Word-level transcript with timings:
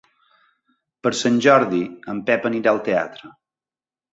Per 1.07 1.11
Sant 1.19 1.37
Jordi 1.47 1.81
en 2.15 2.25
Pep 2.31 2.51
anirà 2.51 2.73
al 2.73 2.81
teatre. 2.89 3.31